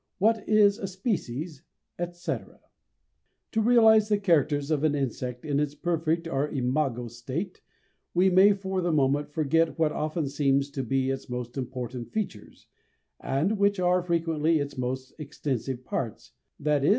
[0.17, 1.61] "What is a species?"
[1.99, 2.59] etc.
[3.51, 7.61] To realize the characters of an insect in its perfect or "imago" state,
[8.15, 12.65] we may for the moment forget what often seems to be its most important features,
[13.19, 16.89] and which are frequently its most extensive parts, viz.